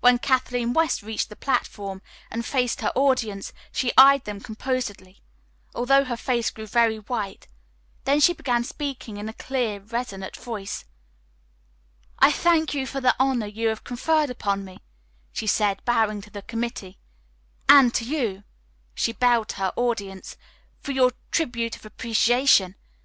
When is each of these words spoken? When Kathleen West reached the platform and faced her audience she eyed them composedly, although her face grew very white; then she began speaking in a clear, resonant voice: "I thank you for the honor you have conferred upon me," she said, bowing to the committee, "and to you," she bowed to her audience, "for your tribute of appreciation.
When 0.00 0.18
Kathleen 0.18 0.72
West 0.72 1.00
reached 1.00 1.28
the 1.28 1.36
platform 1.36 2.02
and 2.28 2.44
faced 2.44 2.80
her 2.80 2.90
audience 2.96 3.52
she 3.70 3.92
eyed 3.96 4.24
them 4.24 4.40
composedly, 4.40 5.22
although 5.76 6.02
her 6.02 6.16
face 6.16 6.50
grew 6.50 6.66
very 6.66 6.96
white; 6.98 7.46
then 8.02 8.18
she 8.18 8.32
began 8.32 8.64
speaking 8.64 9.16
in 9.16 9.28
a 9.28 9.32
clear, 9.32 9.78
resonant 9.78 10.36
voice: 10.36 10.86
"I 12.18 12.32
thank 12.32 12.74
you 12.74 12.84
for 12.84 13.00
the 13.00 13.14
honor 13.20 13.46
you 13.46 13.68
have 13.68 13.84
conferred 13.84 14.28
upon 14.28 14.64
me," 14.64 14.80
she 15.32 15.46
said, 15.46 15.84
bowing 15.84 16.20
to 16.22 16.30
the 16.30 16.42
committee, 16.42 16.98
"and 17.68 17.94
to 17.94 18.04
you," 18.04 18.42
she 18.96 19.12
bowed 19.12 19.50
to 19.50 19.56
her 19.58 19.72
audience, 19.76 20.36
"for 20.80 20.90
your 20.90 21.12
tribute 21.30 21.76
of 21.76 21.86
appreciation. 21.86 22.74